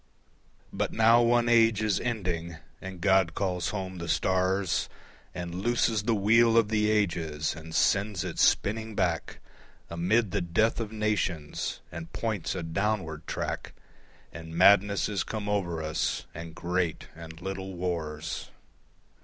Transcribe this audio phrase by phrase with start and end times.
[0.73, 4.89] But now one age is ending, and God calls home the stars
[5.35, 9.37] And looses the wheel of the ages and sends it spinning back
[9.91, 13.73] Amid the death of nations, and points a downward track,
[14.33, 18.49] And madness is come over us and great and little wars.